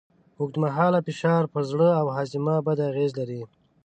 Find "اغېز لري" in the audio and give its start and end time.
2.89-3.41